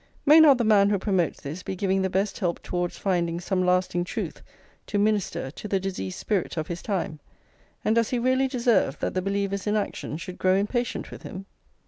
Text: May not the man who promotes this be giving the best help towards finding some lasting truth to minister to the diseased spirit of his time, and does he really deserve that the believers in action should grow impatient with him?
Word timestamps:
May 0.25 0.39
not 0.39 0.57
the 0.57 0.63
man 0.63 0.89
who 0.89 0.97
promotes 0.97 1.41
this 1.41 1.61
be 1.61 1.75
giving 1.75 2.01
the 2.01 2.09
best 2.09 2.39
help 2.39 2.63
towards 2.63 2.97
finding 2.97 3.39
some 3.39 3.63
lasting 3.63 4.03
truth 4.03 4.41
to 4.87 4.97
minister 4.97 5.51
to 5.51 5.67
the 5.67 5.79
diseased 5.79 6.17
spirit 6.17 6.57
of 6.57 6.65
his 6.65 6.81
time, 6.81 7.19
and 7.85 7.93
does 7.93 8.09
he 8.09 8.17
really 8.17 8.47
deserve 8.47 8.97
that 8.97 9.13
the 9.13 9.21
believers 9.21 9.67
in 9.67 9.75
action 9.75 10.17
should 10.17 10.39
grow 10.39 10.55
impatient 10.55 11.11
with 11.11 11.21
him? 11.21 11.45